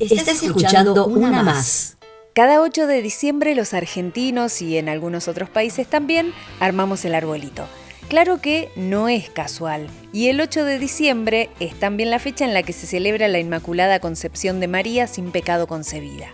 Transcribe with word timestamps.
Estás 0.00 0.42
escuchando 0.42 1.06
una 1.06 1.44
más. 1.44 1.96
Cada 2.32 2.60
8 2.62 2.88
de 2.88 3.00
diciembre 3.00 3.54
los 3.54 3.74
argentinos 3.74 4.60
y 4.60 4.76
en 4.76 4.88
algunos 4.88 5.28
otros 5.28 5.48
países 5.48 5.86
también 5.86 6.32
armamos 6.58 7.04
el 7.04 7.14
arbolito. 7.14 7.68
Claro 8.08 8.40
que 8.40 8.70
no 8.74 9.08
es 9.08 9.30
casual, 9.30 9.86
y 10.12 10.30
el 10.30 10.40
8 10.40 10.64
de 10.64 10.80
diciembre 10.80 11.48
es 11.60 11.78
también 11.78 12.10
la 12.10 12.18
fecha 12.18 12.44
en 12.44 12.54
la 12.54 12.64
que 12.64 12.72
se 12.72 12.88
celebra 12.88 13.28
la 13.28 13.38
Inmaculada 13.38 14.00
Concepción 14.00 14.58
de 14.58 14.66
María 14.66 15.06
sin 15.06 15.30
pecado 15.30 15.68
concebida. 15.68 16.26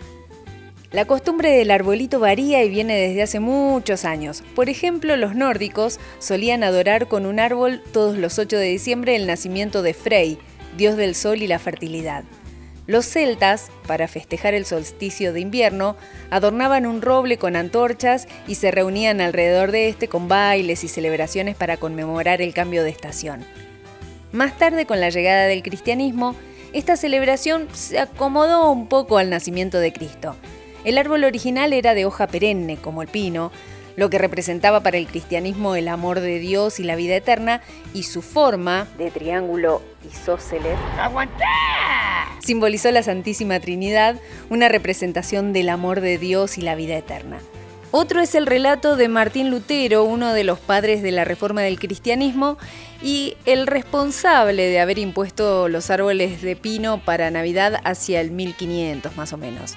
La 0.91 1.05
costumbre 1.05 1.51
del 1.51 1.69
arbolito 1.69 2.19
varía 2.19 2.63
y 2.63 2.69
viene 2.69 2.95
desde 2.95 3.21
hace 3.21 3.39
muchos 3.39 4.05
años. 4.05 4.43
Por 4.55 4.69
ejemplo, 4.69 5.17
los 5.17 5.35
nórdicos 5.35 5.99
solían 6.17 6.63
adorar 6.63 7.07
con 7.07 7.27
un 7.27 7.39
árbol 7.39 7.83
todos 7.93 8.17
los 8.17 8.39
8 8.39 8.57
de 8.57 8.69
diciembre 8.69 9.15
el 9.15 9.27
nacimiento 9.27 9.83
de 9.83 9.93
Frey, 9.93 10.39
dios 10.77 10.97
del 10.97 11.13
sol 11.13 11.43
y 11.43 11.47
la 11.47 11.59
fertilidad. 11.59 12.23
Los 12.87 13.05
celtas, 13.05 13.69
para 13.87 14.07
festejar 14.07 14.53
el 14.53 14.65
solsticio 14.65 15.33
de 15.33 15.39
invierno, 15.39 15.95
adornaban 16.31 16.85
un 16.85 17.01
roble 17.01 17.37
con 17.37 17.55
antorchas 17.55 18.27
y 18.47 18.55
se 18.55 18.71
reunían 18.71 19.21
alrededor 19.21 19.71
de 19.71 19.87
este 19.87 20.07
con 20.07 20.27
bailes 20.27 20.83
y 20.83 20.87
celebraciones 20.87 21.55
para 21.55 21.77
conmemorar 21.77 22.41
el 22.41 22.53
cambio 22.53 22.83
de 22.83 22.89
estación. 22.89 23.45
Más 24.31 24.57
tarde, 24.57 24.85
con 24.85 24.99
la 24.99 25.09
llegada 25.09 25.45
del 25.45 25.61
cristianismo, 25.61 26.35
esta 26.73 26.97
celebración 26.97 27.67
se 27.73 27.99
acomodó 27.99 28.71
un 28.71 28.87
poco 28.87 29.17
al 29.17 29.29
nacimiento 29.29 29.79
de 29.79 29.93
Cristo. 29.93 30.35
El 30.83 30.97
árbol 30.97 31.23
original 31.23 31.73
era 31.73 31.93
de 31.93 32.05
hoja 32.05 32.27
perenne, 32.27 32.77
como 32.77 33.03
el 33.03 33.09
pino, 33.09 33.51
lo 33.95 34.09
que 34.09 34.17
representaba 34.17 34.79
para 34.81 34.97
el 34.97 35.05
cristianismo 35.05 35.75
el 35.75 35.87
amor 35.87 36.21
de 36.21 36.39
Dios 36.39 36.79
y 36.79 36.83
la 36.83 36.95
vida 36.95 37.15
eterna, 37.15 37.61
y 37.93 38.03
su 38.03 38.21
forma, 38.21 38.87
de 38.97 39.11
triángulo 39.11 39.83
isósceles, 40.09 40.79
simbolizó 42.43 42.91
la 42.91 43.03
Santísima 43.03 43.59
Trinidad, 43.59 44.17
una 44.49 44.69
representación 44.69 45.53
del 45.53 45.69
amor 45.69 46.01
de 46.01 46.17
Dios 46.17 46.57
y 46.57 46.61
la 46.61 46.75
vida 46.75 46.97
eterna. 46.97 47.39
Otro 47.93 48.21
es 48.21 48.35
el 48.35 48.45
relato 48.45 48.95
de 48.95 49.09
Martín 49.09 49.49
Lutero, 49.49 50.05
uno 50.05 50.31
de 50.33 50.45
los 50.45 50.59
padres 50.59 51.01
de 51.03 51.11
la 51.11 51.25
reforma 51.25 51.61
del 51.61 51.77
cristianismo 51.77 52.57
y 53.03 53.35
el 53.45 53.67
responsable 53.67 54.67
de 54.67 54.79
haber 54.79 54.97
impuesto 54.97 55.67
los 55.67 55.89
árboles 55.89 56.41
de 56.41 56.55
pino 56.55 57.03
para 57.03 57.31
Navidad 57.31 57.81
hacia 57.83 58.21
el 58.21 58.31
1500 58.31 59.17
más 59.17 59.33
o 59.33 59.37
menos. 59.37 59.75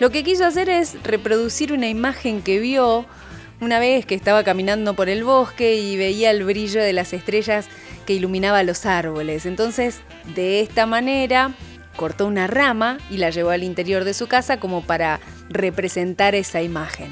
Lo 0.00 0.10
que 0.10 0.24
quiso 0.24 0.46
hacer 0.46 0.70
es 0.70 0.96
reproducir 1.02 1.74
una 1.74 1.88
imagen 1.88 2.40
que 2.40 2.58
vio 2.58 3.04
una 3.60 3.78
vez 3.78 4.06
que 4.06 4.14
estaba 4.14 4.42
caminando 4.44 4.94
por 4.94 5.10
el 5.10 5.22
bosque 5.22 5.76
y 5.76 5.98
veía 5.98 6.30
el 6.30 6.44
brillo 6.44 6.82
de 6.82 6.94
las 6.94 7.12
estrellas 7.12 7.68
que 8.06 8.14
iluminaba 8.14 8.62
los 8.62 8.86
árboles. 8.86 9.44
Entonces, 9.46 10.00
de 10.34 10.60
esta 10.60 10.86
manera, 10.86 11.54
cortó 11.96 12.26
una 12.26 12.46
rama 12.46 12.98
y 13.10 13.18
la 13.18 13.30
llevó 13.30 13.50
al 13.50 13.64
interior 13.64 14.04
de 14.04 14.14
su 14.14 14.26
casa 14.26 14.58
como 14.58 14.82
para 14.82 15.20
representar 15.48 16.34
esa 16.34 16.62
imagen. 16.62 17.10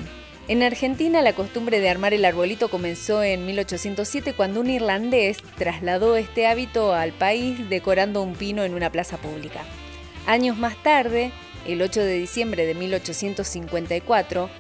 En 0.49 0.63
Argentina 0.63 1.23
la 1.23 1.33
costumbre 1.33 1.79
de 1.79 1.89
armar 1.89 2.13
el 2.13 2.25
arbolito 2.25 2.69
comenzó 2.69 3.23
en 3.23 3.47
1807 3.47 4.35
cuando 4.35 4.61
un 4.61 4.69
irlandés 4.69 5.39
trasladó 5.57 6.17
este 6.17 6.47
hábito 6.49 6.93
al 6.93 7.13
país 7.13 7.69
decorando 7.69 8.23
un 8.23 8.35
pino 8.35 8.65
en 8.65 8.75
una 8.75 8.91
plaza 8.91 9.17
pública. 9.17 9.61
Años 10.27 10.59
más 10.59 10.77
tarde, 10.83 11.31
el 11.67 11.81
8 11.83 12.01
de 12.01 12.15
diciembre 12.15 12.67
de 12.67 12.75
1854, 12.75 14.51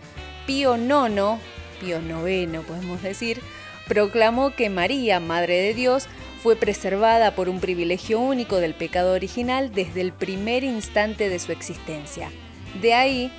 Pío 0.46 0.77
IX 0.77 1.40
Pío 1.80 1.98
IX 1.98 2.64
podemos 2.64 3.02
decir, 3.02 3.40
proclamó 3.88 4.55
que 4.55 4.70
María, 4.70 5.18
Madre 5.18 5.60
de 5.60 5.74
Dios, 5.74 6.06
fue 6.42 6.56
preservada 6.56 7.34
por 7.34 7.48
un 7.48 7.60
privilegio 7.60 8.19
único 8.19 8.56
del 8.56 8.74
pecado 8.74 9.12
original 9.12 9.72
desde 9.72 10.00
el 10.00 10.12
primer 10.12 10.64
instante 10.64 11.28
de 11.28 11.38
su 11.38 11.52
existencia. 11.52 12.30
De 12.80 12.94
ahí 12.94 13.30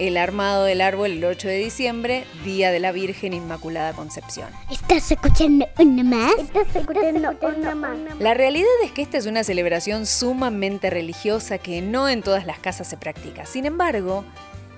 el 0.00 0.16
armado 0.16 0.64
del 0.64 0.80
árbol 0.80 1.10
el 1.10 1.24
8 1.24 1.46
de 1.46 1.58
diciembre, 1.58 2.24
Día 2.42 2.70
de 2.70 2.80
la 2.80 2.90
Virgen 2.90 3.34
Inmaculada 3.34 3.92
Concepción. 3.92 4.48
¿Estás 4.70 5.12
escuchando 5.12 5.66
una 5.78 6.02
más? 6.02 6.34
¿Estás 6.38 6.74
escuchando 6.74 7.36
una 7.42 7.74
más? 7.74 7.98
La 8.18 8.32
realidad 8.32 8.68
es 8.82 8.92
que 8.92 9.02
esta 9.02 9.18
es 9.18 9.26
una 9.26 9.44
celebración 9.44 10.06
sumamente 10.06 10.88
religiosa 10.88 11.58
que 11.58 11.82
no 11.82 12.08
en 12.08 12.22
todas 12.22 12.46
las 12.46 12.58
casas 12.58 12.88
se 12.88 12.96
practica. 12.96 13.44
Sin 13.44 13.66
embargo, 13.66 14.24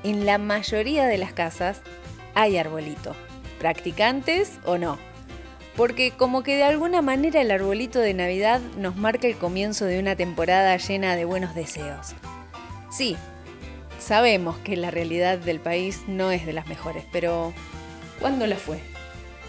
en 0.02 0.26
la 0.26 0.38
mayoría 0.38 1.06
de 1.06 1.18
las 1.18 1.32
casas 1.32 1.82
hay 2.34 2.56
arbolito, 2.56 3.14
practicantes 3.60 4.58
o 4.64 4.76
no. 4.76 4.98
Porque 5.76 6.10
como 6.10 6.42
que 6.42 6.56
de 6.56 6.64
alguna 6.64 7.00
manera 7.02 7.40
el 7.40 7.50
arbolito 7.50 7.98
de 7.98 8.14
Navidad 8.14 8.60
nos 8.76 8.96
marca 8.96 9.26
el 9.26 9.36
comienzo 9.36 9.86
de 9.86 9.98
una 9.98 10.16
temporada 10.16 10.76
llena 10.76 11.16
de 11.16 11.24
buenos 11.24 11.54
deseos. 11.54 12.14
Sí, 12.90 13.16
sabemos 13.98 14.58
que 14.58 14.76
la 14.76 14.90
realidad 14.90 15.38
del 15.38 15.60
país 15.60 16.02
no 16.06 16.30
es 16.30 16.44
de 16.44 16.52
las 16.52 16.66
mejores, 16.66 17.04
pero 17.10 17.54
¿cuándo 18.20 18.46
la 18.46 18.56
fue? 18.56 18.80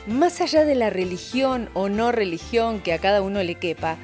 Más 0.08 0.42
allá 0.42 0.66
de 0.66 0.76
la 0.76 0.90
religión 0.90 1.70
o 1.74 1.90
no 1.90 2.12
religión 2.12 2.80
que 2.80 2.94
a 2.94 3.00
cada 3.00 3.22
uno 3.22 3.42
le 3.44 3.56
quepa, 3.56 3.98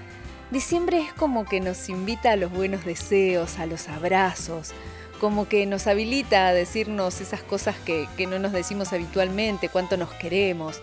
diciembre 0.51 0.99
es 0.99 1.13
como 1.13 1.45
que 1.45 1.59
nos 1.59 1.89
invita 1.89 2.31
a 2.31 2.35
los 2.35 2.51
buenos 2.51 2.85
deseos, 2.85 3.59
a 3.59 3.65
los 3.65 3.87
abrazos, 3.87 4.73
como 5.19 5.47
que 5.47 5.65
nos 5.65 5.87
habilita 5.87 6.47
a 6.47 6.53
decirnos 6.53 7.21
esas 7.21 7.43
cosas 7.43 7.75
que, 7.77 8.07
no 8.27 8.39
nos 8.39 8.53
decimos 8.53 8.93
habitualmente, 8.93 9.69
cuánto 9.69 9.97
nos 9.97 10.11
queremos. 10.13 10.81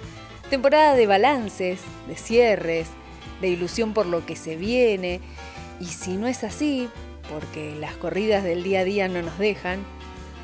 Temporada 0.50 0.94
de 0.94 1.06
balances, 1.06 1.80
de 2.06 2.16
cierres, 2.16 2.88
de 3.40 3.48
ilusión 3.48 3.92
por 3.92 4.06
lo 4.06 4.24
que 4.24 4.36
se 4.36 4.56
viene. 4.56 5.20
Y 5.80 5.86
si 5.86 6.16
no 6.16 6.26
es 6.26 6.44
así, 6.44 6.88
porque 7.32 7.74
las 7.76 7.94
corridas 7.94 8.44
del 8.44 8.62
día 8.62 8.80
a 8.80 8.84
día 8.84 9.08
no 9.08 9.22
nos 9.22 9.38
dejan, 9.38 9.84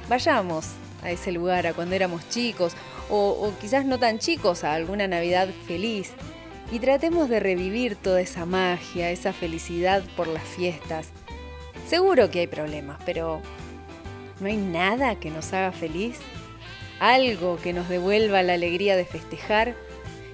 vayamos 0.08 0.66
a 1.02 1.10
ese 1.10 1.32
lugar 1.32 1.66
a 1.66 1.74
cuando 1.74 1.94
éramos 1.94 2.28
chicos, 2.28 2.74
o, 3.10 3.30
o, 3.30 3.58
quizás 3.60 3.84
no 3.84 3.98
tan 3.98 4.18
chicos, 4.18 4.64
a 4.64 4.74
alguna 4.74 5.08
Navidad 5.08 5.48
feliz, 5.66 6.12
y 6.70 6.78
tratemos 6.78 7.28
de 7.28 7.40
revivir 7.40 7.96
toda 7.96 8.20
esa 8.20 8.46
magia, 8.46 9.10
esa 9.10 9.32
felicidad 9.32 10.02
por 10.16 10.28
las 10.28 10.44
fiestas. 10.44 11.08
Seguro 11.86 12.30
que 12.30 12.40
hay 12.40 12.46
problemas, 12.46 12.98
pero 13.04 13.42
¿No 14.42 14.48
hay 14.48 14.56
nada 14.56 15.14
que 15.14 15.30
nos 15.30 15.52
haga 15.52 15.70
feliz? 15.70 16.18
¿Algo 16.98 17.58
que 17.58 17.72
nos 17.72 17.88
devuelva 17.88 18.42
la 18.42 18.54
alegría 18.54 18.96
de 18.96 19.04
festejar? 19.04 19.76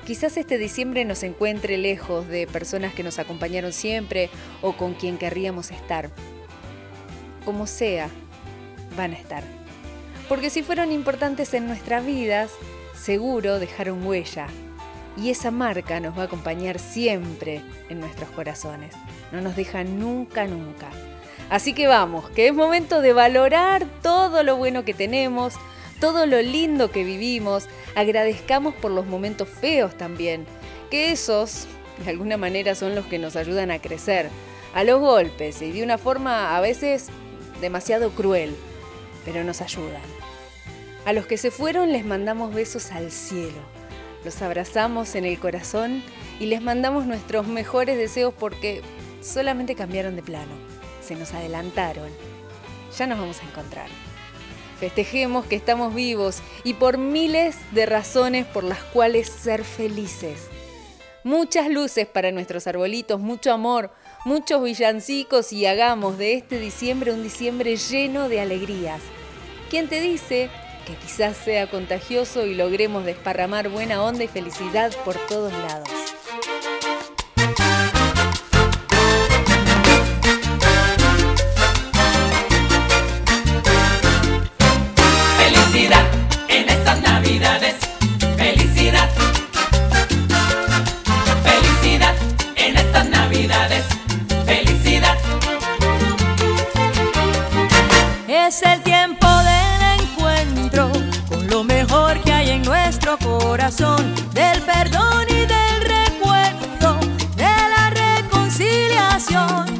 Quizás 0.09 0.39
este 0.39 0.57
diciembre 0.57 1.05
nos 1.05 1.23
encuentre 1.23 1.77
lejos 1.77 2.27
de 2.29 2.47
personas 2.47 2.95
que 2.95 3.03
nos 3.03 3.19
acompañaron 3.19 3.75
siempre 3.75 4.31
o 4.63 4.73
con 4.73 4.95
quien 4.95 5.19
querríamos 5.19 5.71
estar. 5.71 6.11
Como 7.45 7.67
sea, 7.67 8.09
van 8.97 9.13
a 9.13 9.17
estar. 9.17 9.45
Porque 10.27 10.49
si 10.49 10.63
fueron 10.63 10.93
importantes 10.93 11.53
en 11.53 11.67
nuestras 11.67 12.07
vidas, 12.07 12.53
seguro 12.95 13.59
dejaron 13.59 14.07
huella. 14.07 14.47
Y 15.19 15.29
esa 15.29 15.51
marca 15.51 16.01
nos 16.01 16.17
va 16.17 16.23
a 16.23 16.25
acompañar 16.25 16.79
siempre 16.79 17.61
en 17.91 18.01
nuestros 18.01 18.31
corazones. 18.31 18.95
No 19.31 19.43
nos 19.43 19.57
deja 19.57 19.85
nunca, 19.85 20.47
nunca. 20.47 20.89
Así 21.51 21.75
que 21.75 21.87
vamos, 21.87 22.31
que 22.31 22.49
es 22.49 22.55
momento 22.55 23.03
de 23.03 23.13
valorar 23.13 23.85
todo 24.03 24.43
lo 24.43 24.57
bueno 24.57 24.87
que 24.87 24.95
tenemos, 24.95 25.57
todo 26.01 26.27
lo 26.27 26.41
lindo 26.43 26.91
que 26.91 27.05
vivimos, 27.05 27.69
agradezcamos 27.95 28.75
por 28.75 28.91
los 28.91 29.07
momentos 29.07 29.49
feos 29.49 29.97
también, 29.97 30.47
que 30.91 31.13
esos 31.13 31.67
de 32.05 32.11
alguna 32.11 32.37
manera 32.37 32.75
son 32.75 32.95
los 32.95 33.07
que 33.07 33.19
nos 33.19 33.37
ayudan 33.37 33.71
a 33.71 33.81
crecer, 33.81 34.31
a 34.75 34.85
los 34.85 35.01
golpes 35.01 35.63
y 35.63 35.73
de 35.73 35.83
una 35.83 35.99
forma 35.99 36.57
a 36.57 36.61
veces 36.61 37.09
demasiado 37.61 38.11
cruel, 38.11 38.55
pero 39.25 39.43
nos 39.45 39.61
ayudan. 39.61 40.03
A 41.05 41.13
los 41.13 41.27
que 41.27 41.39
se 41.39 41.51
fueron 41.51 41.93
les 41.93 42.05
mandamos 42.05 42.55
besos 42.55 42.93
al 42.93 43.11
cielo, 43.11 43.59
los 44.25 44.41
abrazamos 44.43 45.15
en 45.15 45.25
el 45.25 45.39
corazón 45.39 46.03
y 46.39 46.47
les 46.47 46.61
mandamos 46.61 47.07
nuestros 47.07 47.47
mejores 47.47 47.97
deseos 47.97 48.35
porque 48.39 48.83
solamente 49.21 49.75
cambiaron 49.75 50.17
de 50.17 50.23
plano 50.23 50.79
se 51.09 51.17
nos 51.17 51.33
adelantaron. 51.33 52.11
Ya 52.97 53.07
nos 53.07 53.19
vamos 53.19 53.41
a 53.43 53.47
encontrar. 53.47 53.89
Festejemos 54.79 55.47
que 55.47 55.57
estamos 55.57 55.95
vivos 55.95 56.41
y 56.63 56.75
por 56.75 56.99
miles 56.99 57.57
de 57.73 57.87
razones 57.87 58.47
por 58.47 58.63
las 58.63 58.79
cuales 58.79 59.29
ser 59.29 59.65
felices. 59.65 60.49
Muchas 61.25 61.69
luces 61.69 62.07
para 62.07 62.31
nuestros 62.31 62.67
arbolitos, 62.69 63.19
mucho 63.19 63.53
amor, 63.53 63.91
muchos 64.25 64.63
villancicos 64.63 65.53
y 65.53 65.67
hagamos 65.67 66.17
de 66.17 66.35
este 66.35 66.61
diciembre 66.61 67.13
un 67.13 67.25
diciembre 67.25 67.77
lleno 67.77 68.29
de 68.29 68.41
alegrías. 68.41 69.01
¿Quién 69.69 69.89
te 69.89 70.01
dice 70.01 70.49
que 70.87 70.95
quizás 70.95 71.37
sea 71.37 71.69
contagioso 71.69 72.47
y 72.47 72.55
logremos 72.55 73.05
desparramar 73.05 73.69
buena 73.69 74.03
onda 74.03 74.25
y 74.25 74.29
felicidad 74.29 74.93
por 75.05 75.17
todos 75.27 75.53
lados? 75.53 75.98
es 98.49 98.63
el 98.63 98.83
tiempo 98.83 99.27
del 99.27 100.01
encuentro 100.01 100.91
con 101.29 101.47
lo 101.49 101.63
mejor 101.65 102.19
que 102.23 102.33
hay 102.33 102.49
en 102.51 102.63
nuestro 102.63 103.19
corazón, 103.19 104.15
del 104.33 104.63
perdón 104.63 105.27
y 105.29 105.45
del 105.45 105.81
recuerdo, 105.83 106.99
de 107.37 107.45
la 107.45 107.91
reconciliación. 107.91 109.78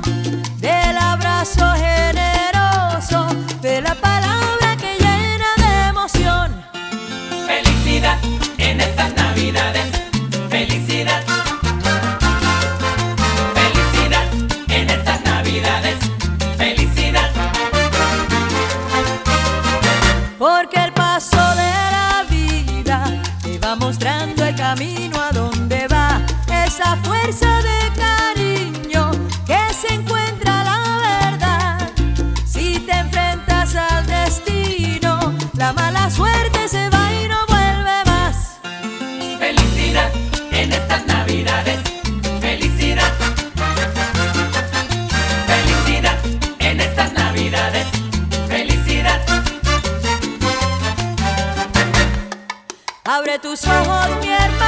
mostrando 23.77 24.45
el 24.45 24.55
camino 24.55 25.21
a 25.21 25.31
donde 25.31 25.87
va. 25.89 26.25
Esa 26.65 26.97
fuerza 27.03 27.61
de 27.63 27.93
cariño 28.01 29.11
que 29.47 29.59
se 29.75 29.95
encuentra 29.95 30.65
la 30.65 31.31
verdad. 31.31 31.91
Si 32.47 32.79
te 32.81 32.93
enfrentas 32.93 33.75
al 33.75 34.07
destino, 34.07 35.35
la 35.55 35.73
mala 35.73 36.11
suerte. 36.11 36.48
Abre 53.29 53.41
tus 53.41 53.63
ojos, 53.67 54.09
mi 54.23 54.29
hermano. 54.31 54.68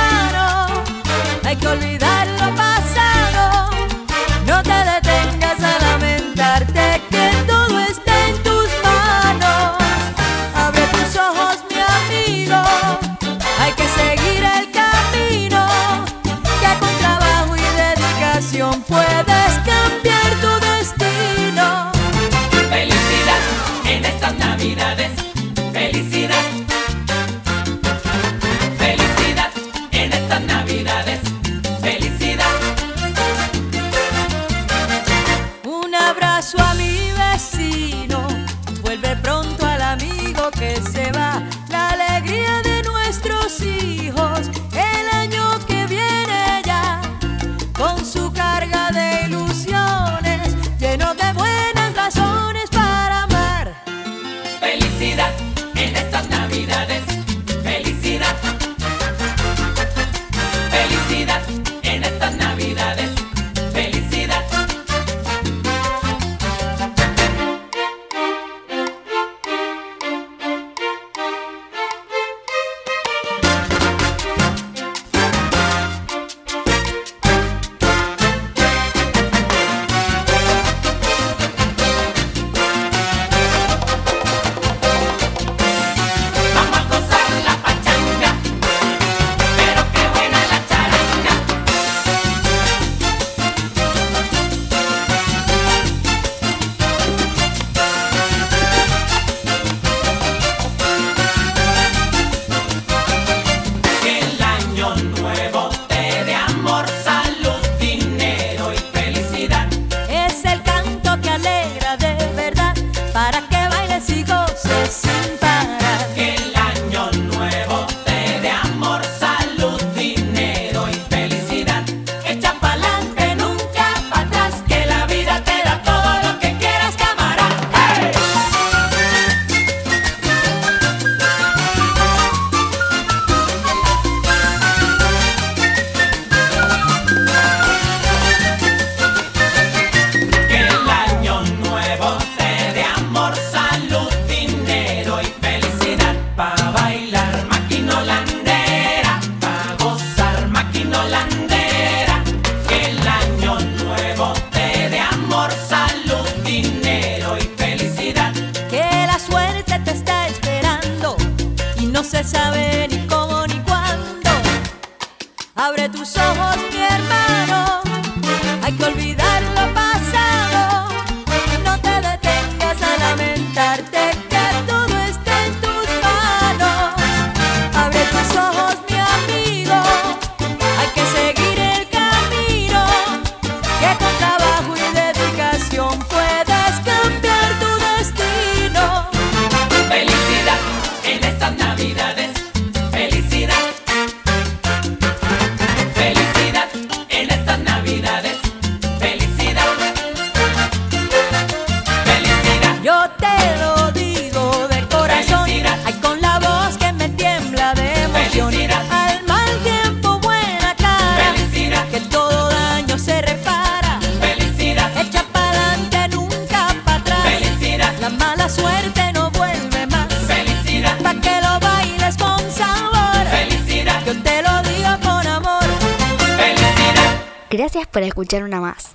para 228.00 228.08
escuchar 228.08 228.44
una 228.44 228.62
más. 228.62 228.94